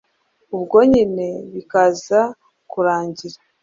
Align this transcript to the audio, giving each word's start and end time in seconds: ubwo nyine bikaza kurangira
ubwo 0.55 0.77
nyine 0.91 1.27
bikaza 1.53 2.19
kurangira 2.71 3.37